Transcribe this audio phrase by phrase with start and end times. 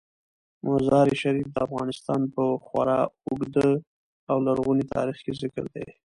[0.65, 3.69] مزارشریف د افغانستان په خورا اوږده
[4.29, 5.85] او لرغوني تاریخ کې ذکر دی.